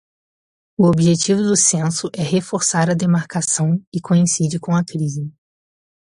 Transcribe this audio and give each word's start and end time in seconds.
O 0.79 0.87
objetivo 0.87 1.43
do 1.43 1.55
censo 1.55 2.09
é 2.17 2.23
reforçar 2.23 2.89
a 2.89 2.95
demarcação 2.95 3.79
e 3.93 4.01
coincide 4.01 4.59
com 4.59 4.75
a 4.75 4.83
crise 4.83 5.31